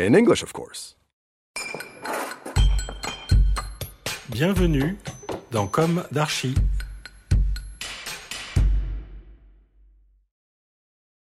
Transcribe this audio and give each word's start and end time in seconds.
In 0.00 0.14
English, 0.14 0.44
of 0.44 0.52
course. 0.52 0.96
Bienvenue 4.28 4.96
dans 5.50 5.66
Comme 5.66 6.04
d'Archi. 6.12 6.54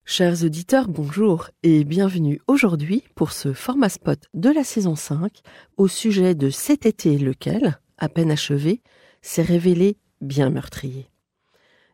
Chers 0.04 0.44
auditeurs, 0.44 0.88
bonjour 0.88 1.52
et 1.62 1.84
bienvenue 1.84 2.42
aujourd'hui 2.48 3.04
pour 3.14 3.34
ce 3.34 3.54
format 3.54 3.90
spot 3.90 4.20
de 4.34 4.50
la 4.50 4.64
saison 4.64 4.96
5 4.96 5.42
au 5.78 5.88
sujet 5.88 6.34
de 6.34 6.50
cet 6.50 6.88
été 6.88 7.20
lequel, 7.20 7.78
à 8.00 8.10
peine 8.10 8.32
achevé, 8.32 8.82
s'est 9.22 9.44
révélé 9.44 10.00
bien 10.22 10.50
meurtrier. 10.50 11.12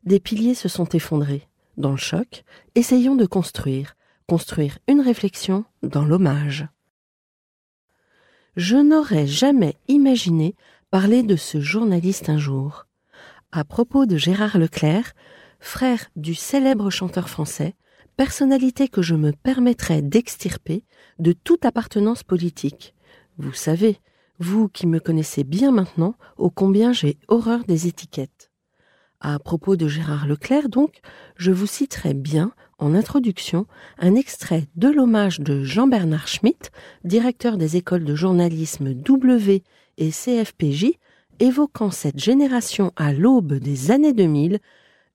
Des 0.06 0.22
piliers 0.22 0.56
se 0.56 0.70
sont 0.70 0.88
effondrés. 0.88 1.50
Dans 1.76 1.92
le 1.92 1.98
choc, 1.98 2.46
essayons 2.76 3.16
de 3.16 3.26
construire, 3.26 3.98
construire 4.32 4.80
une 4.88 5.02
réflexion 5.02 5.66
dans 5.84 6.06
l'hommage. 6.06 6.66
Je 8.56 8.78
n'aurais 8.78 9.28
jamais 9.28 9.76
imaginé 9.90 10.56
parler 10.90 11.22
de 11.22 11.36
ce 11.36 11.60
journaliste 11.60 12.30
un 12.30 12.38
jour. 12.38 12.86
À 13.52 13.66
propos 13.66 14.06
de 14.06 14.16
Gérard 14.16 14.58
Leclerc, 14.58 15.16
frère 15.60 16.06
du 16.16 16.34
célèbre 16.34 16.90
chanteur 16.90 17.28
français, 17.28 17.76
personnalité 18.16 18.88
que 18.88 19.02
je 19.02 19.16
me 19.16 19.34
permettrais 19.34 20.02
d'extirper 20.02 20.86
de 21.20 21.34
toute 21.34 21.66
appartenance 21.66 22.24
politique. 22.24 22.96
Vous 23.38 23.52
savez, 23.52 24.00
vous 24.40 24.70
qui 24.70 24.88
me 24.88 25.02
connaissez 25.02 25.44
bien 25.44 25.74
maintenant, 25.74 26.16
ô 26.38 26.50
combien 26.50 26.94
j'ai 26.94 27.18
horreur 27.28 27.66
des 27.66 27.88
étiquettes. 27.88 28.50
À 29.20 29.40
propos 29.40 29.76
de 29.76 29.90
Gérard 29.90 30.26
Leclerc, 30.26 30.70
donc, 30.70 31.02
je 31.36 31.52
vous 31.52 31.68
citerai 31.68 32.14
bien, 32.14 32.54
en 32.82 32.96
introduction, 32.96 33.68
un 34.00 34.16
extrait 34.16 34.68
de 34.76 34.90
l'hommage 34.90 35.40
de 35.40 35.64
Jean-Bernard 35.64 36.28
Schmitt, 36.28 36.72
directeur 37.06 37.58
des 37.58 37.78
écoles 37.78 38.04
de 38.04 38.16
journalisme 38.16 38.94
W 38.94 39.64
et 39.98 40.10
CFPJ, 40.10 40.98
évoquant 41.40 41.92
cette 41.92 42.20
génération 42.20 42.92
à 42.96 43.14
l'aube 43.14 43.54
des 43.54 43.92
années 43.92 44.14
2000 44.14 44.60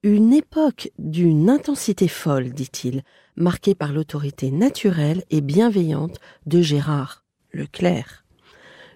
une 0.05 0.33
époque 0.33 0.93
d'une 0.99 1.51
intensité 1.51 2.07
folle, 2.07 2.51
dit-il, 2.51 3.03
marquée 3.35 3.75
par 3.75 3.93
l'autorité 3.93 4.53
naturelle 4.53 5.25
et 5.31 5.41
bienveillante 5.41 6.21
de 6.47 6.63
Gérard 6.63 7.25
Leclerc. 7.53 8.25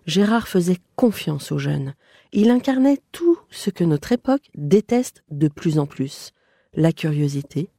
Gérard 0.07 0.47
faisait 0.47 0.79
confiance 0.95 1.51
aux 1.51 1.59
jeunes. 1.59 1.95
Il 2.33 2.51
incarnait 2.51 3.01
tout 3.11 3.39
ce 3.51 3.71
que 3.71 3.83
notre 3.83 4.13
époque 4.13 4.51
déteste 4.55 5.25
de 5.31 5.49
plus 5.49 5.81
en 5.81 5.87
plus. 5.87 6.31
La 6.75 6.93
curiosité, 6.93 7.71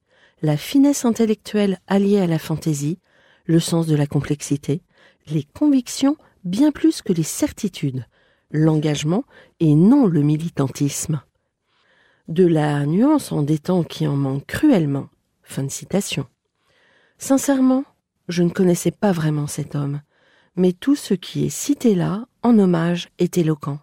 la 0.41 0.57
finesse 0.57 1.05
intellectuelle 1.05 1.79
alliée 1.87 2.19
à 2.19 2.27
la 2.27 2.39
fantaisie, 2.39 2.99
le 3.45 3.59
sens 3.59 3.87
de 3.87 3.95
la 3.95 4.07
complexité, 4.07 4.81
les 5.27 5.43
convictions 5.43 6.17
bien 6.43 6.71
plus 6.71 7.01
que 7.01 7.13
les 7.13 7.23
certitudes, 7.23 8.05
l'engagement 8.49 9.23
et 9.59 9.75
non 9.75 10.07
le 10.07 10.21
militantisme 10.21 11.21
de 12.31 12.45
la 12.45 12.85
nuance 12.85 13.31
en 13.31 13.43
des 13.43 13.59
temps 13.59 13.83
qui 13.83 14.07
en 14.07 14.15
manquent 14.15 14.45
cruellement. 14.45 15.09
Fin 15.43 15.63
de 15.63 15.71
citation. 15.71 16.27
Sincèrement, 17.17 17.83
je 18.29 18.43
ne 18.43 18.49
connaissais 18.49 18.91
pas 18.91 19.11
vraiment 19.11 19.47
cet 19.47 19.75
homme, 19.75 20.01
mais 20.55 20.71
tout 20.71 20.95
ce 20.95 21.13
qui 21.13 21.45
est 21.45 21.49
cité 21.49 21.93
là, 21.93 22.25
en 22.41 22.57
hommage, 22.57 23.09
est 23.17 23.37
éloquent. 23.37 23.79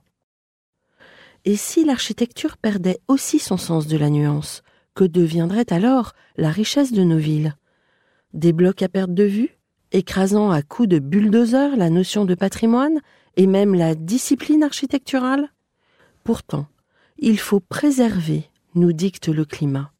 Et 1.45 1.57
si 1.57 1.85
l'architecture 1.85 2.57
perdait 2.57 3.01
aussi 3.07 3.39
son 3.39 3.59
sens 3.59 3.87
de 3.87 3.99
la 3.99 4.09
nuance, 4.09 4.63
que 4.99 5.05
deviendrait 5.05 5.73
alors 5.73 6.13
la 6.37 6.51
richesse 6.51 6.93
de 6.93 7.05
nos 7.05 7.19
villes? 7.19 7.55
Des 8.35 8.53
blocs 8.53 8.83
à 8.83 8.89
perte 8.89 9.15
de 9.15 9.23
vue, 9.23 9.57
écrasant 9.93 10.51
à 10.51 10.61
coups 10.63 10.89
de 10.89 10.99
bulldozer 10.99 11.77
la 11.77 11.89
notion 11.89 12.25
de 12.25 12.35
patrimoine 12.35 12.99
et 13.37 13.47
même 13.47 13.77
la 13.77 13.95
discipline 13.95 14.65
architecturale? 14.65 15.51
Pourtant, 16.25 16.67
il 17.17 17.39
faut 17.39 17.61
préserver, 17.61 18.51
nous 18.75 18.93
dicte 18.93 19.29
le 19.29 19.45
climat. 19.45 19.93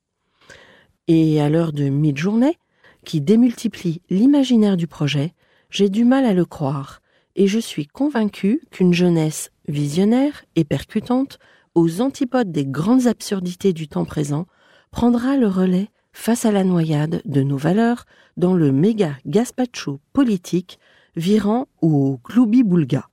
Et 1.07 1.41
à 1.41 1.49
l'heure 1.49 1.73
de 1.73 1.85
mi-journée, 1.85 2.59
qui 3.05 3.21
démultiplie 3.21 4.03
l'imaginaire 4.11 4.77
du 4.77 4.89
projet, 4.89 5.33
j'ai 5.71 5.89
du 5.91 6.05
mal 6.05 6.25
à 6.25 6.35
le 6.35 6.45
croire, 6.45 7.03
et 7.37 7.47
je 7.47 7.61
suis 7.61 7.87
convaincu 7.87 8.63
qu'une 8.73 8.93
jeunesse 8.93 9.53
visionnaire 9.69 10.45
et 10.57 10.65
percutante, 10.65 11.39
aux 11.77 12.01
antipodes 12.01 12.51
des 12.51 12.67
grandes 12.67 13.07
absurdités 13.07 13.73
du 13.73 13.87
temps 13.87 14.05
présent, 14.05 14.49
prendra 14.91 15.37
le 15.37 15.47
relais 15.47 15.89
face 16.13 16.45
à 16.45 16.51
la 16.51 16.65
noyade 16.65 17.23
de 17.25 17.43
nos 17.43 17.57
valeurs 17.57 18.05
dans 18.37 18.55
le 18.55 18.73
méga 18.73 19.17
gaspacho 19.27 20.01
politique 20.13 20.79
virant 21.17 21.69
au 21.81 22.19
gloubi-boulga, 22.25 23.09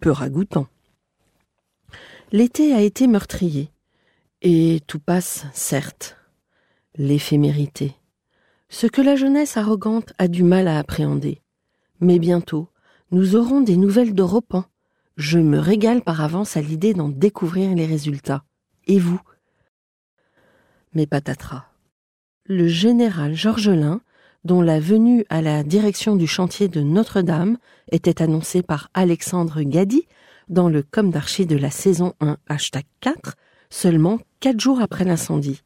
peu 0.00 0.10
ragoûtant. 0.10 0.66
L'été 2.30 2.74
a 2.74 2.82
été 2.82 3.06
meurtrier. 3.06 3.70
Et 4.42 4.80
tout 4.86 5.00
passe, 5.00 5.46
certes. 5.52 6.16
L'éphémérité. 6.96 7.94
Ce 8.68 8.86
que 8.86 9.00
la 9.00 9.16
jeunesse 9.16 9.56
arrogante 9.56 10.12
a 10.18 10.28
du 10.28 10.42
mal 10.42 10.68
à 10.68 10.78
appréhender. 10.78 11.40
Mais 12.00 12.18
bientôt, 12.18 12.68
nous 13.10 13.34
aurons 13.34 13.60
des 13.60 13.76
nouvelles 13.76 14.14
d'Europan. 14.14 14.64
Je 15.16 15.38
me 15.38 15.58
régale 15.58 16.02
par 16.02 16.20
avance 16.20 16.56
à 16.56 16.60
l'idée 16.60 16.94
d'en 16.94 17.08
découvrir 17.08 17.74
les 17.74 17.86
résultats. 17.86 18.44
Et 18.86 18.98
vous 18.98 19.20
Patatras. 21.06 21.64
Le 22.44 22.66
général 22.66 23.34
Georgelin, 23.34 24.00
dont 24.44 24.62
la 24.62 24.80
venue 24.80 25.24
à 25.28 25.42
la 25.42 25.62
direction 25.62 26.16
du 26.16 26.26
chantier 26.26 26.68
de 26.68 26.80
Notre-Dame 26.80 27.58
était 27.90 28.22
annoncée 28.22 28.62
par 28.62 28.90
Alexandre 28.94 29.62
Gadi, 29.62 30.06
dans 30.48 30.68
le 30.68 30.82
com 30.82 31.10
d'archi 31.10 31.46
de 31.46 31.56
la 31.56 31.70
saison 31.70 32.14
1 32.20 32.38
hashtag 32.48 32.84
4, 33.00 33.36
seulement 33.70 34.18
quatre 34.40 34.60
jours 34.60 34.80
après 34.80 35.04
l'incendie. 35.04 35.62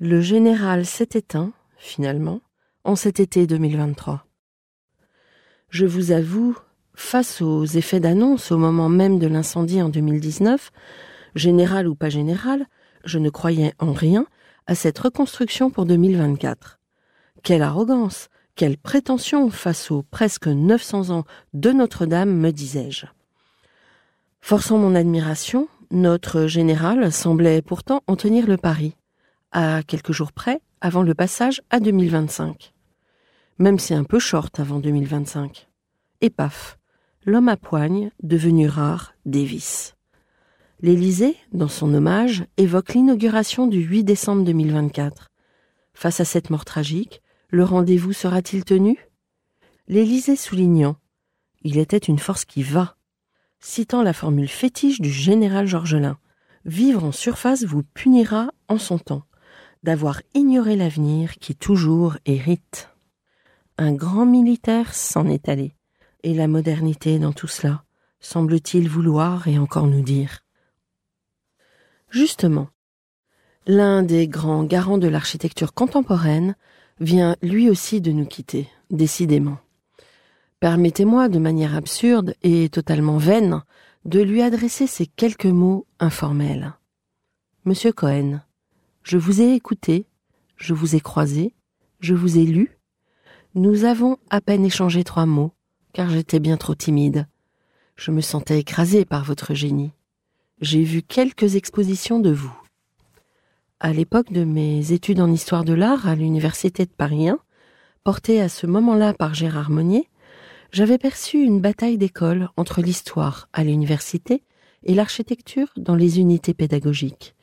Le 0.00 0.20
général 0.20 0.84
s'est 0.84 1.10
éteint, 1.14 1.52
finalement, 1.78 2.40
en 2.84 2.96
cet 2.96 3.20
été 3.20 3.46
2023. 3.46 4.26
Je 5.70 5.86
vous 5.86 6.12
avoue, 6.12 6.56
face 6.94 7.40
aux 7.40 7.64
effets 7.64 8.00
d'annonce 8.00 8.52
au 8.52 8.58
moment 8.58 8.88
même 8.88 9.18
de 9.18 9.26
l'incendie 9.26 9.80
en 9.80 9.88
2019, 9.88 10.70
général 11.34 11.88
ou 11.88 11.94
pas 11.94 12.10
général, 12.10 12.66
je 13.04 13.18
ne 13.18 13.30
croyais 13.30 13.74
en 13.78 13.92
rien 13.92 14.26
à 14.66 14.74
cette 14.74 14.98
reconstruction 14.98 15.70
pour 15.70 15.86
2024. 15.86 16.78
Quelle 17.42 17.62
arrogance, 17.62 18.28
quelle 18.56 18.78
prétention 18.78 19.50
face 19.50 19.90
aux 19.90 20.02
presque 20.02 20.46
900 20.46 21.10
ans 21.10 21.24
de 21.52 21.70
Notre-Dame, 21.70 22.32
me 22.34 22.50
disais-je. 22.50 23.06
Forçant 24.40 24.78
mon 24.78 24.94
admiration, 24.94 25.68
notre 25.90 26.46
général 26.46 27.12
semblait 27.12 27.62
pourtant 27.62 28.02
en 28.06 28.16
tenir 28.16 28.46
le 28.46 28.56
pari, 28.56 28.96
à 29.52 29.82
quelques 29.82 30.12
jours 30.12 30.32
près, 30.32 30.60
avant 30.80 31.02
le 31.02 31.14
passage 31.14 31.62
à 31.70 31.80
2025. 31.80 32.72
Même 33.58 33.78
si 33.78 33.94
un 33.94 34.04
peu 34.04 34.18
short 34.18 34.58
avant 34.60 34.80
2025. 34.80 35.68
Et 36.20 36.30
paf, 36.30 36.78
l'homme 37.24 37.48
à 37.48 37.56
poigne, 37.56 38.10
devenu 38.22 38.68
rare, 38.68 39.14
Davis. 39.24 39.94
L'Élysée, 40.84 41.38
dans 41.54 41.68
son 41.68 41.94
hommage, 41.94 42.44
évoque 42.58 42.92
l'inauguration 42.92 43.66
du 43.66 43.80
8 43.80 44.04
décembre 44.04 44.44
2024. 44.44 45.30
Face 45.94 46.20
à 46.20 46.26
cette 46.26 46.50
mort 46.50 46.66
tragique, 46.66 47.22
Le 47.48 47.64
rendez-vous 47.64 48.12
sera-t-il 48.12 48.66
tenu? 48.66 48.98
L'Élysée 49.88 50.36
soulignant 50.36 50.96
Il 51.62 51.78
était 51.78 51.96
une 51.96 52.18
force 52.18 52.44
qui 52.44 52.62
va, 52.62 52.98
citant 53.60 54.02
la 54.02 54.12
formule 54.12 54.46
fétiche 54.46 55.00
du 55.00 55.08
général 55.08 55.66
Georgelin 55.66 56.18
Vivre 56.66 57.02
en 57.02 57.12
surface 57.12 57.64
vous 57.64 57.82
punira 57.82 58.50
en 58.68 58.76
son 58.76 58.98
temps, 58.98 59.24
d'avoir 59.84 60.20
ignoré 60.34 60.76
l'avenir 60.76 61.36
qui 61.36 61.56
toujours 61.56 62.18
hérite. 62.26 62.90
Un 63.78 63.94
grand 63.94 64.26
militaire 64.26 64.92
s'en 64.92 65.28
est 65.28 65.48
allé, 65.48 65.76
et 66.24 66.34
la 66.34 66.46
modernité 66.46 67.18
dans 67.18 67.32
tout 67.32 67.48
cela 67.48 67.84
semble-t-il 68.20 68.86
vouloir 68.86 69.48
et 69.48 69.58
encore 69.58 69.86
nous 69.86 70.02
dire. 70.02 70.43
Justement, 72.14 72.68
l'un 73.66 74.04
des 74.04 74.28
grands 74.28 74.62
garants 74.62 74.98
de 74.98 75.08
l'architecture 75.08 75.74
contemporaine 75.74 76.54
vient 77.00 77.34
lui 77.42 77.68
aussi 77.68 78.00
de 78.00 78.12
nous 78.12 78.24
quitter, 78.24 78.68
décidément. 78.88 79.58
Permettez-moi 80.60 81.28
de 81.28 81.40
manière 81.40 81.74
absurde 81.74 82.36
et 82.44 82.68
totalement 82.68 83.18
vaine 83.18 83.64
de 84.04 84.20
lui 84.20 84.42
adresser 84.42 84.86
ces 84.86 85.06
quelques 85.08 85.46
mots 85.46 85.88
informels. 85.98 86.74
Monsieur 87.64 87.90
Cohen, 87.90 88.42
je 89.02 89.18
vous 89.18 89.42
ai 89.42 89.52
écouté, 89.52 90.06
je 90.56 90.72
vous 90.72 90.94
ai 90.94 91.00
croisé, 91.00 91.52
je 91.98 92.14
vous 92.14 92.38
ai 92.38 92.44
lu. 92.44 92.78
Nous 93.56 93.82
avons 93.82 94.18
à 94.30 94.40
peine 94.40 94.64
échangé 94.64 95.02
trois 95.02 95.26
mots, 95.26 95.50
car 95.92 96.10
j'étais 96.10 96.38
bien 96.38 96.58
trop 96.58 96.76
timide. 96.76 97.26
Je 97.96 98.12
me 98.12 98.20
sentais 98.20 98.60
écrasé 98.60 99.04
par 99.04 99.24
votre 99.24 99.52
génie. 99.52 99.90
J'ai 100.60 100.84
vu 100.84 101.02
quelques 101.02 101.56
expositions 101.56 102.20
de 102.20 102.30
vous. 102.30 102.56
À 103.80 103.92
l'époque 103.92 104.32
de 104.32 104.44
mes 104.44 104.92
études 104.92 105.20
en 105.20 105.30
histoire 105.30 105.64
de 105.64 105.72
l'art 105.74 106.06
à 106.06 106.14
l'université 106.14 106.84
de 106.84 106.92
Paris 106.92 107.28
1, 107.28 107.40
portée 108.04 108.40
à 108.40 108.48
ce 108.48 108.68
moment-là 108.68 109.14
par 109.14 109.34
Gérard 109.34 109.70
Monnier, 109.70 110.08
j'avais 110.70 110.96
perçu 110.96 111.42
une 111.42 111.60
bataille 111.60 111.98
d'école 111.98 112.50
entre 112.56 112.82
l'histoire 112.82 113.48
à 113.52 113.64
l'université 113.64 114.44
et 114.84 114.94
l'architecture 114.94 115.72
dans 115.76 115.96
les 115.96 116.20
unités 116.20 116.54
pédagogiques. 116.54 117.34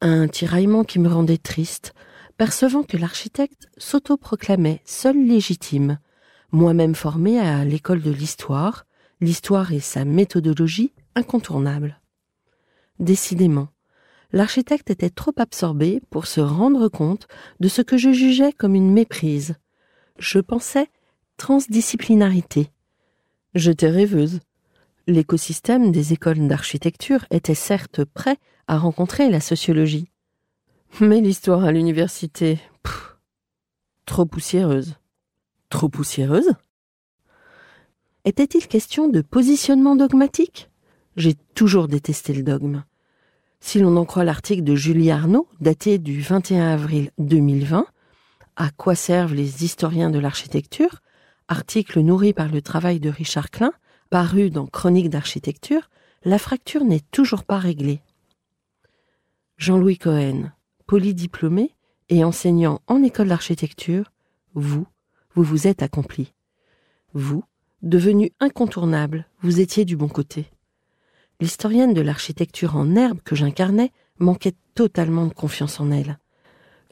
Un 0.00 0.28
tiraillement 0.28 0.84
qui 0.84 1.00
me 1.00 1.08
rendait 1.08 1.36
triste, 1.36 1.94
percevant 2.38 2.84
que 2.84 2.96
l'architecte 2.96 3.68
s'autoproclamait 3.76 4.82
seul 4.84 5.16
légitime, 5.26 5.98
moi-même 6.52 6.94
formé 6.94 7.40
à 7.40 7.64
l'école 7.64 8.02
de 8.02 8.12
l'histoire, 8.12 8.86
l'histoire 9.20 9.72
et 9.72 9.80
sa 9.80 10.04
méthodologie 10.04 10.92
incontournables. 11.16 11.99
Décidément, 13.00 13.68
l'architecte 14.30 14.90
était 14.90 15.08
trop 15.08 15.32
absorbé 15.38 16.02
pour 16.10 16.26
se 16.26 16.42
rendre 16.42 16.88
compte 16.88 17.28
de 17.58 17.66
ce 17.66 17.80
que 17.80 17.96
je 17.96 18.12
jugeais 18.12 18.52
comme 18.52 18.74
une 18.74 18.92
méprise. 18.92 19.54
Je 20.18 20.38
pensais 20.38 20.86
transdisciplinarité. 21.38 22.70
J'étais 23.54 23.88
rêveuse. 23.88 24.40
L'écosystème 25.06 25.92
des 25.92 26.12
écoles 26.12 26.46
d'architecture 26.46 27.24
était 27.30 27.54
certes 27.54 28.04
prêt 28.04 28.36
à 28.68 28.76
rencontrer 28.76 29.30
la 29.30 29.40
sociologie. 29.40 30.10
Mais 31.00 31.22
l'histoire 31.22 31.64
à 31.64 31.72
l'université, 31.72 32.60
trop 34.04 34.26
poussiéreuse. 34.26 34.96
Trop 35.70 35.88
poussiéreuse? 35.88 36.52
Était-il 38.26 38.68
question 38.68 39.08
de 39.08 39.22
positionnement 39.22 39.96
dogmatique? 39.96 40.68
J'ai 41.16 41.34
toujours 41.54 41.88
détesté 41.88 42.34
le 42.34 42.42
dogme. 42.42 42.84
Si 43.60 43.78
l'on 43.78 43.96
en 43.96 44.04
croit 44.04 44.24
l'article 44.24 44.64
de 44.64 44.74
Julie 44.74 45.10
Arnaud, 45.10 45.46
daté 45.60 45.98
du 45.98 46.20
21 46.20 46.72
avril 46.72 47.10
2020, 47.18 47.86
À 48.56 48.70
quoi 48.70 48.94
servent 48.94 49.34
les 49.34 49.64
historiens 49.64 50.10
de 50.10 50.18
l'architecture? 50.18 51.00
Article 51.46 52.00
nourri 52.00 52.32
par 52.32 52.48
le 52.48 52.62
travail 52.62 53.00
de 53.00 53.10
Richard 53.10 53.50
Klein, 53.50 53.72
paru 54.08 54.50
dans 54.50 54.66
Chronique 54.66 55.10
d'architecture, 55.10 55.90
la 56.24 56.38
fracture 56.38 56.84
n'est 56.84 57.02
toujours 57.12 57.44
pas 57.44 57.58
réglée. 57.58 58.00
Jean-Louis 59.56 59.98
Cohen, 59.98 60.52
polydiplômé 60.86 61.74
et 62.08 62.24
enseignant 62.24 62.80
en 62.86 63.02
école 63.02 63.28
d'architecture, 63.28 64.10
vous, 64.54 64.86
vous 65.34 65.42
vous 65.42 65.66
êtes 65.66 65.82
accompli. 65.82 66.32
Vous, 67.12 67.44
devenu 67.82 68.32
incontournable, 68.40 69.26
vous 69.42 69.60
étiez 69.60 69.84
du 69.84 69.96
bon 69.96 70.08
côté. 70.08 70.50
L'historienne 71.40 71.94
de 71.94 72.02
l'architecture 72.02 72.76
en 72.76 72.94
herbe 72.96 73.20
que 73.24 73.34
j'incarnais 73.34 73.92
manquait 74.18 74.54
totalement 74.74 75.26
de 75.26 75.32
confiance 75.32 75.80
en 75.80 75.90
elle. 75.90 76.18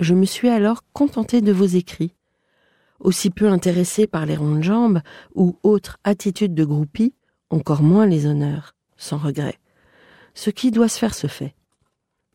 Je 0.01 0.15
me 0.15 0.25
suis 0.25 0.49
alors 0.49 0.85
contenté 0.95 1.43
de 1.43 1.53
vos 1.53 1.67
écrits. 1.67 2.15
Aussi 2.99 3.29
peu 3.29 3.49
intéressé 3.49 4.07
par 4.07 4.25
les 4.25 4.37
rondes 4.37 4.63
jambes 4.63 5.01
ou 5.35 5.59
autres 5.63 5.99
attitudes 6.03 6.55
de 6.55 6.65
groupie, 6.65 7.15
encore 7.51 7.83
moins 7.83 8.07
les 8.07 8.27
honneurs, 8.27 8.75
sans 8.97 9.19
regret. 9.19 9.59
Ce 10.33 10.49
qui 10.49 10.71
doit 10.71 10.89
se 10.89 10.99
faire 10.99 11.15
se 11.15 11.27
fait. 11.27 11.55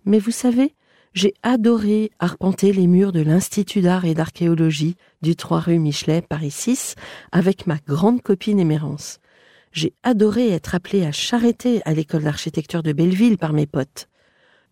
Mais 0.06 0.19
vous 0.19 0.31
savez, 0.31 0.75
j'ai 1.13 1.33
adoré 1.42 2.12
arpenter 2.19 2.74
les 2.74 2.88
murs 2.88 3.12
de 3.12 3.21
l'Institut 3.21 3.81
d'art 3.81 4.06
et 4.06 4.13
d'archéologie 4.13 4.98
du 5.21 5.36
3 5.36 5.62
rue 5.62 5.80
Michelet, 5.80 6.21
Paris 6.21 6.51
6, 6.51 6.95
avec 7.31 7.65
ma 7.65 7.77
grande 7.88 8.21
copine 8.21 8.60
Émérance. 8.60 9.19
J'ai 9.74 9.96
adoré 10.04 10.50
être 10.52 10.75
appelé 10.75 11.04
à 11.04 11.12
charreter 11.12 11.81
à 11.86 11.94
l'école 11.96 12.24
d'architecture 12.24 12.84
de 12.84 12.94
Belleville 12.94 13.40
par 13.40 13.54
mes 13.54 13.66
potes. 13.66 14.08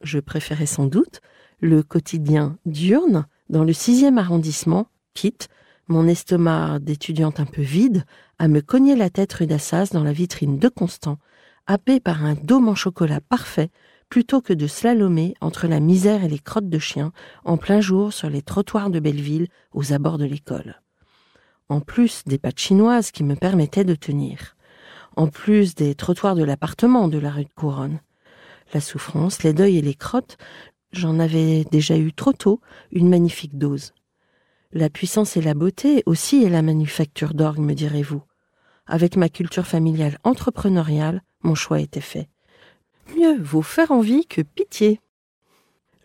Je 0.04 0.20
préférais 0.20 0.68
sans 0.68 0.86
doute 0.86 1.22
le 1.60 1.82
quotidien 1.82 2.58
diurne 2.68 3.26
dans 3.50 3.64
le 3.64 3.74
sixième 3.74 4.20
arrondissement, 4.20 4.88
quitte, 5.16 5.50
mon 5.88 6.08
estomac 6.08 6.80
d'étudiante 6.80 7.40
un 7.40 7.46
peu 7.46 7.64
vide, 7.64 8.06
à 8.38 8.48
me 8.48 8.62
cogner 8.62 8.96
la 8.96 9.10
tête 9.10 9.34
rue 9.34 9.48
d'Assas 9.48 9.90
dans 9.92 10.04
la 10.04 10.14
vitrine 10.14 10.60
de 10.60 10.70
Constant, 10.70 11.18
happé 11.66 12.00
par 12.00 12.24
un 12.24 12.36
dôme 12.36 12.70
en 12.70 12.76
chocolat 12.76 13.22
parfait 13.22 13.72
plutôt 14.08 14.42
que 14.42 14.54
de 14.54 14.68
slalomer 14.68 15.34
entre 15.42 15.68
la 15.68 15.80
misère 15.80 16.24
et 16.24 16.30
les 16.30 16.40
crottes 16.40 16.70
de 16.70 16.80
chiens 16.80 17.12
en 17.44 17.58
plein 17.58 17.82
jour 17.82 18.14
sur 18.14 18.30
les 18.30 18.44
trottoirs 18.44 18.92
de 18.92 19.00
Belleville 19.00 19.48
aux 19.74 19.94
abords 19.94 20.20
de 20.20 20.26
l'école. 20.26 20.82
En 21.70 21.80
plus 21.80 22.24
des 22.26 22.38
pâtes 22.38 22.60
chinoises 22.60 23.12
qui 23.12 23.24
me 23.24 23.36
permettaient 23.36 23.86
de 23.86 23.96
tenir. 23.96 24.56
En 25.16 25.28
plus 25.28 25.76
des 25.76 25.96
trottoirs 25.96 26.36
de 26.36 26.44
l'appartement 26.44 27.08
de 27.08 27.18
la 27.18 27.32
rue 27.32 27.46
de 27.46 27.54
Couronne. 27.54 28.00
La 28.74 28.82
souffrance, 28.82 29.44
les 29.44 29.54
deuils 29.54 29.78
et 29.78 29.82
les 29.82 29.94
crottes, 29.94 30.38
j'en 30.94 31.20
avais 31.20 31.66
déjà 31.72 31.98
eu 31.98 32.14
trop 32.14 32.34
tôt 32.34 32.62
une 32.92 33.10
magnifique 33.10 33.58
dose. 33.58 33.94
La 34.72 34.90
puissance 34.90 35.36
et 35.36 35.42
la 35.42 35.54
beauté 35.54 36.04
aussi 36.06 36.44
est 36.44 36.50
la 36.50 36.62
manufacture 36.62 37.34
d'orgue, 37.34 37.60
me 37.60 37.74
direz-vous. 37.74 38.24
Avec 38.88 39.18
ma 39.18 39.30
culture 39.30 39.68
familiale 39.68 40.18
entrepreneuriale, 40.24 41.22
mon 41.44 41.56
choix 41.56 41.82
était 41.82 42.00
fait 42.00 42.30
mieux 43.16 43.38
vaut 43.42 43.62
faire 43.62 43.92
envie 43.92 44.26
que 44.26 44.42
pitié. 44.42 45.00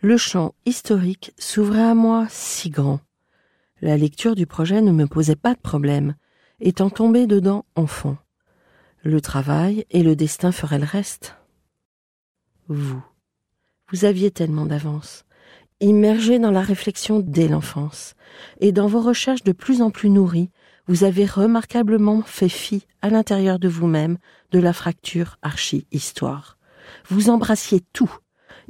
Le 0.01 0.17
champ 0.17 0.55
historique 0.65 1.33
s'ouvrait 1.39 1.83
à 1.83 1.95
moi 1.95 2.27
si 2.29 2.71
grand. 2.71 3.01
La 3.81 3.97
lecture 3.97 4.35
du 4.35 4.47
projet 4.47 4.83
ne 4.83 4.93
me 4.93 5.07
posait 5.07 5.37
pas 5.37 5.55
de 5.55 5.61
problème, 5.61 6.15
étant 6.61 6.91
tombé 6.91 7.27
dedans 7.27 7.65
enfant. 7.75 8.17
Le 9.07 9.21
travail 9.21 9.87
et 9.91 10.03
le 10.03 10.17
destin 10.17 10.51
feraient 10.51 10.81
le 10.81 10.85
reste. 10.85 11.37
Vous, 12.67 13.01
vous 13.93 14.05
aviez 14.05 14.33
tellement 14.33 14.67
d'avance, 14.67 15.25
immergé 15.79 16.41
dans 16.41 16.51
la 16.51 16.61
réflexion 16.61 17.21
dès 17.21 17.47
l'enfance, 17.47 18.15
et 18.59 18.73
dans 18.73 18.89
vos 18.89 19.01
recherches 19.01 19.45
de 19.45 19.53
plus 19.53 19.81
en 19.81 19.93
plus 19.93 20.11
nourries, 20.11 20.51
vous 20.89 21.05
avez 21.05 21.25
remarquablement 21.25 22.23
fait 22.23 22.49
fi 22.49 22.85
à 23.01 23.09
l'intérieur 23.09 23.61
de 23.61 23.69
vous-même 23.69 24.19
de 24.51 24.59
la 24.59 24.73
fracture 24.73 25.39
archi-histoire. 25.41 26.59
Vous 27.09 27.31
embrassiez 27.31 27.83
tout. 27.93 28.13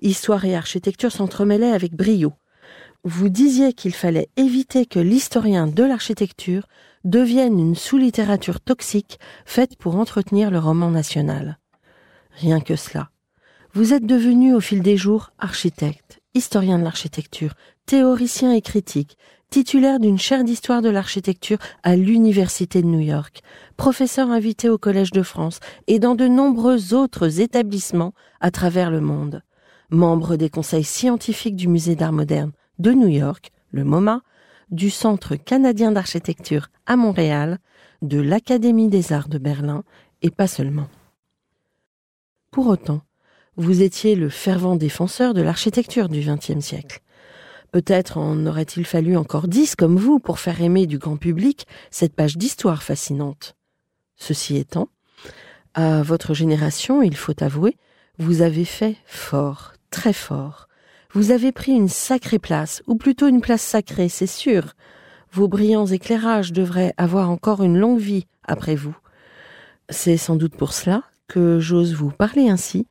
Histoire 0.02 0.44
et 0.44 0.54
architecture 0.54 1.12
s'entremêlaient 1.12 1.72
avec 1.72 1.94
brio. 1.94 2.34
Vous 3.04 3.30
disiez 3.30 3.72
qu'il 3.72 3.94
fallait 3.94 4.28
éviter 4.36 4.84
que 4.84 4.98
l'historien 4.98 5.66
de 5.66 5.82
l'architecture 5.82 6.66
devienne 7.06 7.58
une 7.58 7.76
sous-littérature 7.76 8.60
toxique 8.60 9.18
faite 9.44 9.76
pour 9.76 9.96
entretenir 9.96 10.50
le 10.50 10.58
roman 10.58 10.90
national. 10.90 11.58
Rien 12.32 12.60
que 12.60 12.76
cela. 12.76 13.10
Vous 13.72 13.94
êtes 13.94 14.06
devenu 14.06 14.54
au 14.54 14.60
fil 14.60 14.82
des 14.82 14.96
jours 14.96 15.30
architecte, 15.38 16.20
historien 16.34 16.78
de 16.78 16.84
l'architecture, 16.84 17.54
théoricien 17.86 18.52
et 18.52 18.60
critique, 18.60 19.16
titulaire 19.50 20.00
d'une 20.00 20.18
chaire 20.18 20.42
d'histoire 20.42 20.82
de 20.82 20.88
l'architecture 20.88 21.58
à 21.84 21.94
l'Université 21.94 22.82
de 22.82 22.88
New 22.88 23.00
York, 23.00 23.42
professeur 23.76 24.30
invité 24.30 24.68
au 24.68 24.76
Collège 24.76 25.12
de 25.12 25.22
France 25.22 25.60
et 25.86 26.00
dans 26.00 26.16
de 26.16 26.26
nombreux 26.26 26.92
autres 26.92 27.40
établissements 27.40 28.12
à 28.40 28.50
travers 28.50 28.90
le 28.90 29.00
monde, 29.00 29.42
membre 29.90 30.34
des 30.34 30.50
conseils 30.50 30.84
scientifiques 30.84 31.56
du 31.56 31.68
Musée 31.68 31.94
d'art 31.94 32.12
moderne 32.12 32.52
de 32.80 32.92
New 32.92 33.08
York, 33.08 33.52
le 33.70 33.84
MoMA, 33.84 34.22
du 34.70 34.90
Centre 34.90 35.36
canadien 35.36 35.92
d'architecture 35.92 36.68
à 36.86 36.96
Montréal, 36.96 37.58
de 38.02 38.20
l'Académie 38.20 38.88
des 38.88 39.12
arts 39.12 39.28
de 39.28 39.38
Berlin 39.38 39.84
et 40.22 40.30
pas 40.30 40.46
seulement. 40.46 40.88
Pour 42.50 42.66
autant, 42.66 43.02
vous 43.56 43.82
étiez 43.82 44.16
le 44.16 44.28
fervent 44.28 44.76
défenseur 44.76 45.34
de 45.34 45.42
l'architecture 45.42 46.08
du 46.08 46.20
XXe 46.20 46.60
siècle 46.60 47.00
Peut-être 47.72 48.16
en 48.16 48.46
aurait-il 48.46 48.86
fallu 48.86 49.16
encore 49.16 49.48
dix 49.48 49.76
comme 49.76 49.96
vous 49.96 50.18
pour 50.18 50.38
faire 50.38 50.62
aimer 50.62 50.86
du 50.86 50.98
grand 50.98 51.16
public 51.16 51.66
cette 51.90 52.14
page 52.14 52.36
d'histoire 52.36 52.82
fascinante. 52.82 53.56
Ceci 54.16 54.56
étant, 54.56 54.88
à 55.74 56.02
votre 56.02 56.32
génération, 56.32 57.02
il 57.02 57.16
faut 57.16 57.42
avouer, 57.42 57.76
vous 58.18 58.40
avez 58.40 58.64
fait 58.64 58.96
fort, 59.04 59.74
très 59.90 60.14
fort. 60.14 60.68
Vous 61.16 61.30
avez 61.30 61.50
pris 61.50 61.72
une 61.72 61.88
sacrée 61.88 62.38
place, 62.38 62.82
ou 62.86 62.96
plutôt 62.96 63.26
une 63.26 63.40
place 63.40 63.62
sacrée, 63.62 64.10
c'est 64.10 64.26
sûr. 64.26 64.74
Vos 65.32 65.48
brillants 65.48 65.86
éclairages 65.86 66.52
devraient 66.52 66.92
avoir 66.98 67.30
encore 67.30 67.62
une 67.62 67.78
longue 67.78 67.98
vie 67.98 68.26
après 68.44 68.74
vous. 68.74 68.94
C'est 69.88 70.18
sans 70.18 70.36
doute 70.36 70.54
pour 70.56 70.74
cela 70.74 71.04
que 71.26 71.58
j'ose 71.58 71.94
vous 71.94 72.10
parler 72.10 72.50
ainsi, 72.50 72.86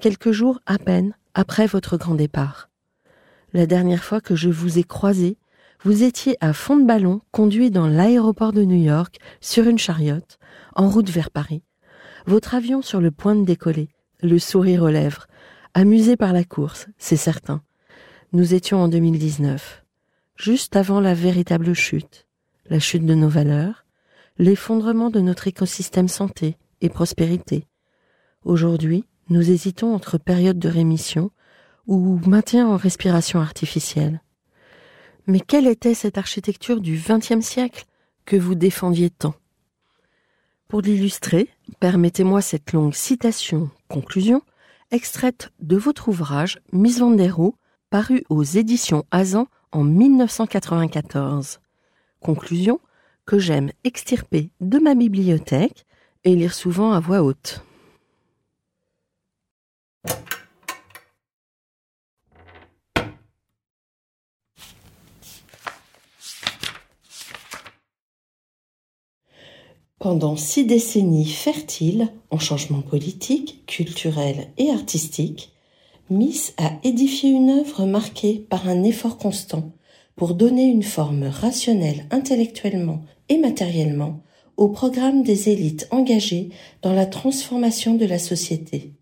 quelques 0.00 0.32
jours 0.32 0.58
à 0.66 0.78
peine 0.78 1.14
après 1.34 1.68
votre 1.68 1.96
grand 1.96 2.16
départ. 2.16 2.68
La 3.52 3.64
dernière 3.64 4.02
fois 4.02 4.20
que 4.20 4.34
je 4.34 4.50
vous 4.50 4.80
ai 4.80 4.82
croisé, 4.82 5.38
vous 5.84 6.02
étiez 6.02 6.36
à 6.40 6.52
fond 6.52 6.78
de 6.78 6.84
ballon, 6.84 7.20
conduit 7.30 7.70
dans 7.70 7.86
l'aéroport 7.86 8.52
de 8.52 8.64
New 8.64 8.82
York, 8.82 9.18
sur 9.40 9.68
une 9.68 9.78
chariote, 9.78 10.40
en 10.74 10.88
route 10.88 11.10
vers 11.10 11.30
Paris. 11.30 11.62
Votre 12.26 12.56
avion 12.56 12.82
sur 12.82 13.00
le 13.00 13.12
point 13.12 13.36
de 13.36 13.44
décoller, 13.44 13.90
le 14.20 14.40
sourire 14.40 14.82
aux 14.82 14.88
lèvres, 14.88 15.28
amusé 15.74 16.16
par 16.16 16.32
la 16.32 16.42
course, 16.42 16.88
c'est 16.98 17.14
certain. 17.14 17.62
Nous 18.34 18.52
étions 18.52 18.82
en 18.82 18.88
2019, 18.88 19.86
juste 20.36 20.76
avant 20.76 21.00
la 21.00 21.14
véritable 21.14 21.72
chute, 21.72 22.26
la 22.68 22.78
chute 22.78 23.06
de 23.06 23.14
nos 23.14 23.30
valeurs, 23.30 23.86
l'effondrement 24.36 25.08
de 25.08 25.20
notre 25.20 25.46
écosystème 25.46 26.08
santé 26.08 26.58
et 26.82 26.90
prospérité. 26.90 27.64
Aujourd'hui, 28.44 29.06
nous 29.30 29.50
hésitons 29.50 29.94
entre 29.94 30.18
période 30.18 30.58
de 30.58 30.68
rémission 30.68 31.30
ou 31.86 32.20
maintien 32.26 32.68
en 32.68 32.76
respiration 32.76 33.40
artificielle. 33.40 34.20
Mais 35.26 35.40
quelle 35.40 35.66
était 35.66 35.94
cette 35.94 36.18
architecture 36.18 36.82
du 36.82 37.02
XXe 37.02 37.40
siècle 37.40 37.86
que 38.26 38.36
vous 38.36 38.54
défendiez 38.54 39.08
tant? 39.08 39.36
Pour 40.68 40.82
l'illustrer, 40.82 41.48
permettez-moi 41.80 42.42
cette 42.42 42.74
longue 42.74 42.92
citation 42.92 43.70
conclusion 43.88 44.42
extraite 44.90 45.50
de 45.60 45.78
votre 45.78 46.08
ouvrage 46.08 46.60
Miss 46.72 46.98
Vandero, 46.98 47.54
paru 47.90 48.24
aux 48.28 48.42
éditions 48.42 49.04
Azan 49.10 49.46
en 49.72 49.84
1994. 49.84 51.60
Conclusion 52.20 52.80
que 53.26 53.38
j'aime 53.38 53.70
extirper 53.84 54.50
de 54.60 54.78
ma 54.78 54.94
bibliothèque 54.94 55.86
et 56.24 56.34
lire 56.34 56.54
souvent 56.54 56.92
à 56.92 57.00
voix 57.00 57.22
haute. 57.22 57.62
Pendant 69.98 70.36
six 70.36 70.64
décennies 70.64 71.28
fertiles 71.28 72.12
en 72.30 72.38
changements 72.38 72.82
politiques, 72.82 73.64
culturels 73.66 74.48
et 74.56 74.70
artistiques, 74.70 75.52
Miss 76.10 76.54
a 76.56 76.72
édifié 76.84 77.30
une 77.30 77.50
œuvre 77.50 77.84
marquée 77.84 78.46
par 78.48 78.68
un 78.68 78.82
effort 78.82 79.18
constant 79.18 79.72
pour 80.16 80.34
donner 80.34 80.64
une 80.64 80.82
forme 80.82 81.24
rationnelle 81.24 82.06
intellectuellement 82.10 83.02
et 83.28 83.36
matériellement 83.36 84.22
au 84.56 84.68
programme 84.68 85.22
des 85.22 85.50
élites 85.50 85.86
engagées 85.90 86.48
dans 86.82 86.92
la 86.92 87.06
transformation 87.06 87.94
de 87.94 88.06
la 88.06 88.18
société. 88.18 88.94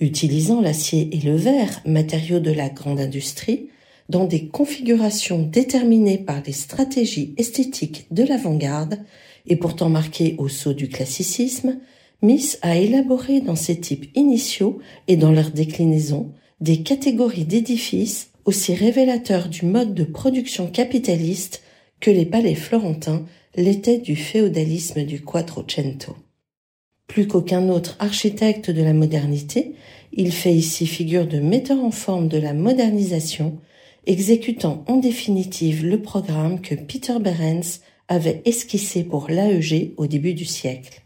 Utilisant 0.00 0.60
l'acier 0.60 1.10
et 1.12 1.20
le 1.20 1.36
verre, 1.36 1.80
matériaux 1.84 2.40
de 2.40 2.50
la 2.50 2.70
grande 2.70 3.00
industrie, 3.00 3.68
dans 4.08 4.24
des 4.24 4.48
configurations 4.48 5.42
déterminées 5.42 6.18
par 6.18 6.42
les 6.44 6.52
stratégies 6.52 7.34
esthétiques 7.36 8.06
de 8.10 8.24
l'avant-garde, 8.24 8.98
et 9.46 9.56
pourtant 9.56 9.90
marquée 9.90 10.34
au 10.38 10.48
sceau 10.48 10.72
du 10.72 10.88
classicisme, 10.88 11.78
Miss 12.22 12.58
a 12.62 12.76
élaboré 12.76 13.40
dans 13.40 13.56
ses 13.56 13.80
types 13.80 14.06
initiaux 14.14 14.78
et 15.08 15.16
dans 15.16 15.32
leur 15.32 15.50
déclinaison 15.50 16.32
des 16.60 16.82
catégories 16.82 17.44
d'édifices 17.44 18.30
aussi 18.44 18.74
révélateurs 18.74 19.48
du 19.48 19.66
mode 19.66 19.94
de 19.94 20.04
production 20.04 20.66
capitaliste 20.66 21.62
que 22.00 22.10
les 22.10 22.26
palais 22.26 22.54
florentins 22.54 23.24
l'étaient 23.56 23.98
du 23.98 24.16
féodalisme 24.16 25.04
du 25.04 25.22
Quattrocento. 25.22 26.16
Plus 27.06 27.26
qu'aucun 27.26 27.68
autre 27.68 27.96
architecte 27.98 28.70
de 28.70 28.82
la 28.82 28.92
modernité, 28.92 29.74
il 30.12 30.32
fait 30.32 30.54
ici 30.54 30.86
figure 30.86 31.26
de 31.26 31.38
metteur 31.38 31.78
en 31.82 31.90
forme 31.90 32.28
de 32.28 32.38
la 32.38 32.54
modernisation, 32.54 33.58
exécutant 34.06 34.84
en 34.88 34.96
définitive 34.96 35.84
le 35.84 36.00
programme 36.00 36.60
que 36.60 36.74
Peter 36.74 37.18
Behrens 37.20 37.80
avait 38.08 38.42
esquissé 38.44 39.04
pour 39.04 39.28
l'AEG 39.28 39.94
au 39.96 40.06
début 40.06 40.34
du 40.34 40.44
siècle. 40.44 41.03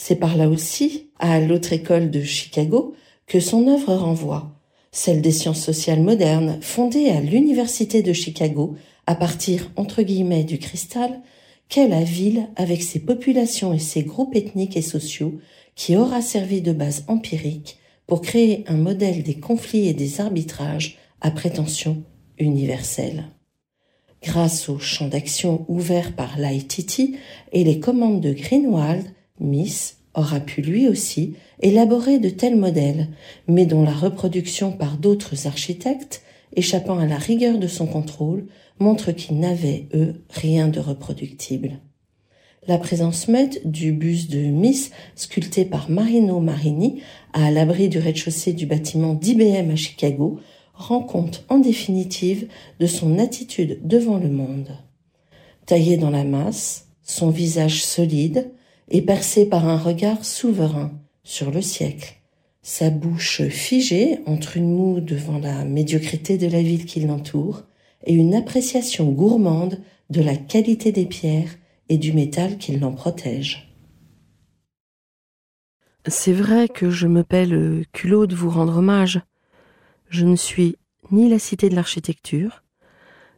C'est 0.00 0.14
par 0.14 0.36
là 0.36 0.48
aussi, 0.48 1.10
à 1.18 1.40
l'autre 1.40 1.72
école 1.72 2.12
de 2.12 2.22
Chicago, 2.22 2.94
que 3.26 3.40
son 3.40 3.66
œuvre 3.66 3.92
renvoie, 3.94 4.52
celle 4.92 5.20
des 5.20 5.32
sciences 5.32 5.60
sociales 5.60 6.00
modernes 6.00 6.58
fondée 6.62 7.10
à 7.10 7.20
l'Université 7.20 8.00
de 8.00 8.12
Chicago 8.12 8.76
à 9.08 9.16
partir 9.16 9.72
entre 9.74 10.02
guillemets 10.02 10.44
du 10.44 10.60
cristal, 10.60 11.20
qu'est 11.68 11.88
la 11.88 12.04
ville 12.04 12.46
avec 12.54 12.84
ses 12.84 13.00
populations 13.00 13.74
et 13.74 13.80
ses 13.80 14.04
groupes 14.04 14.36
ethniques 14.36 14.76
et 14.76 14.82
sociaux 14.82 15.34
qui 15.74 15.96
aura 15.96 16.22
servi 16.22 16.62
de 16.62 16.72
base 16.72 17.04
empirique 17.08 17.78
pour 18.06 18.22
créer 18.22 18.62
un 18.68 18.76
modèle 18.76 19.24
des 19.24 19.40
conflits 19.40 19.88
et 19.88 19.94
des 19.94 20.20
arbitrages 20.20 20.96
à 21.20 21.32
prétention 21.32 22.04
universelle. 22.38 23.24
Grâce 24.22 24.68
au 24.68 24.78
champ 24.78 25.08
d'action 25.08 25.64
ouvert 25.66 26.14
par 26.14 26.38
l'ITT 26.38 27.16
et 27.52 27.64
les 27.64 27.80
commandes 27.80 28.20
de 28.20 28.32
Greenwald, 28.32 29.04
Miss 29.40 29.98
aura 30.14 30.40
pu 30.40 30.62
lui 30.62 30.88
aussi 30.88 31.34
élaborer 31.60 32.18
de 32.18 32.28
tels 32.28 32.56
modèles, 32.56 33.08
mais 33.46 33.66
dont 33.66 33.82
la 33.82 33.92
reproduction 33.92 34.72
par 34.72 34.96
d'autres 34.96 35.46
architectes, 35.46 36.22
échappant 36.54 36.98
à 36.98 37.06
la 37.06 37.18
rigueur 37.18 37.58
de 37.58 37.66
son 37.66 37.86
contrôle, 37.86 38.46
montre 38.78 39.12
qu'ils 39.12 39.38
n'avaient, 39.38 39.88
eux, 39.94 40.22
rien 40.30 40.68
de 40.68 40.80
reproductible. 40.80 41.78
La 42.66 42.78
présence 42.78 43.28
même 43.28 43.50
du 43.64 43.92
bus 43.92 44.28
de 44.28 44.40
Miss, 44.40 44.90
sculpté 45.14 45.64
par 45.64 45.88
Marino 45.88 46.40
Marini, 46.40 47.00
à 47.32 47.50
l'abri 47.50 47.88
du 47.88 47.98
rez-de-chaussée 47.98 48.52
du 48.52 48.66
bâtiment 48.66 49.14
d'IBM 49.14 49.70
à 49.70 49.76
Chicago, 49.76 50.38
rend 50.74 51.00
compte 51.00 51.44
en 51.48 51.58
définitive 51.58 52.48
de 52.78 52.86
son 52.86 53.18
attitude 53.18 53.80
devant 53.84 54.18
le 54.18 54.28
monde. 54.28 54.68
Taillé 55.66 55.96
dans 55.96 56.10
la 56.10 56.24
masse, 56.24 56.88
son 57.02 57.30
visage 57.30 57.82
solide 57.82 58.50
est 58.90 59.02
percé 59.02 59.48
par 59.48 59.68
un 59.68 59.78
regard 59.78 60.24
souverain 60.24 60.92
sur 61.22 61.50
le 61.50 61.62
siècle, 61.62 62.16
sa 62.62 62.90
bouche 62.90 63.42
figée 63.48 64.20
entre 64.26 64.56
une 64.56 64.74
moue 64.74 65.00
devant 65.00 65.38
la 65.38 65.64
médiocrité 65.64 66.38
de 66.38 66.46
la 66.46 66.62
ville 66.62 66.86
qui 66.86 67.00
l'entoure 67.00 67.64
et 68.04 68.14
une 68.14 68.34
appréciation 68.34 69.10
gourmande 69.10 69.80
de 70.10 70.22
la 70.22 70.36
qualité 70.36 70.92
des 70.92 71.06
pierres 71.06 71.56
et 71.88 71.98
du 71.98 72.12
métal 72.12 72.58
qui 72.58 72.76
l'en 72.76 72.92
protège. 72.92 73.74
C'est 76.06 76.32
vrai 76.32 76.68
que 76.68 76.88
je 76.90 77.06
me 77.06 77.22
paie 77.22 77.44
le 77.44 77.84
culot 77.92 78.26
de 78.26 78.34
vous 78.34 78.48
rendre 78.48 78.78
hommage, 78.78 79.20
je 80.08 80.24
ne 80.24 80.36
suis 80.36 80.76
ni 81.10 81.28
la 81.28 81.38
cité 81.38 81.68
de 81.68 81.74
l'architecture, 81.74 82.62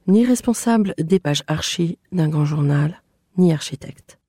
ni 0.07 0.25
responsable 0.25 0.95
des 0.99 1.19
pages 1.19 1.43
archi 1.47 1.99
d'un 2.13 2.29
grand 2.29 2.45
journal, 2.45 3.03
ni 3.39 3.53
architecte. 3.53 4.20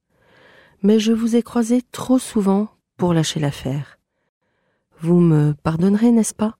Mais 0.83 0.99
je 0.99 1.11
vous 1.11 1.35
ai 1.35 1.43
croisé 1.43 1.83
trop 1.91 2.17
souvent 2.17 2.69
pour 2.97 3.13
lâcher 3.13 3.39
l'affaire. 3.39 3.99
Vous 4.99 5.19
me 5.19 5.53
pardonnerez, 5.53 6.11
n'est-ce 6.11 6.33
pas? 6.33 6.57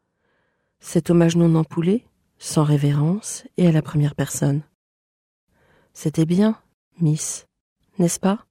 Cet 0.79 1.09
hommage 1.09 1.35
non 1.35 1.55
empoulé, 1.55 2.05
sans 2.37 2.63
révérence 2.63 3.43
et 3.57 3.67
à 3.67 3.71
la 3.71 3.81
première 3.81 4.15
personne. 4.15 4.61
C'était 5.93 6.25
bien, 6.25 6.59
Miss, 6.99 7.47
n'est-ce 7.99 8.19
pas? 8.19 8.45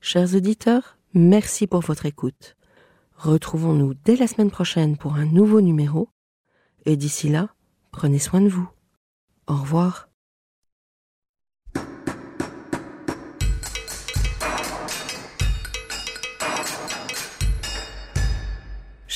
Chers 0.00 0.34
auditeurs, 0.34 0.96
merci 1.14 1.66
pour 1.66 1.80
votre 1.80 2.06
écoute. 2.06 2.56
Retrouvons-nous 3.16 3.94
dès 3.94 4.16
la 4.16 4.26
semaine 4.26 4.50
prochaine 4.50 4.96
pour 4.96 5.14
un 5.14 5.26
nouveau 5.26 5.60
numéro. 5.60 6.08
Et 6.86 6.96
d'ici 6.96 7.28
là, 7.28 7.54
prenez 7.92 8.18
soin 8.18 8.40
de 8.40 8.48
vous. 8.48 8.68
Au 9.46 9.54
revoir. 9.56 10.08